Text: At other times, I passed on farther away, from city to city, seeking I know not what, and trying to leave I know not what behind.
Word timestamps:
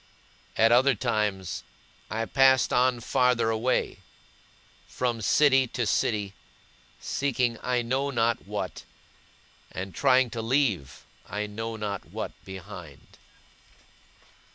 At 0.57 0.71
other 0.71 0.95
times, 0.95 1.63
I 2.09 2.25
passed 2.25 2.73
on 2.73 3.01
farther 3.01 3.51
away, 3.51 3.99
from 4.87 5.21
city 5.21 5.67
to 5.77 5.85
city, 5.85 6.33
seeking 6.99 7.59
I 7.61 7.83
know 7.83 8.09
not 8.09 8.47
what, 8.47 8.83
and 9.71 9.93
trying 9.93 10.31
to 10.31 10.41
leave 10.41 11.03
I 11.29 11.45
know 11.45 11.75
not 11.75 12.05
what 12.05 12.31
behind. 12.45 13.19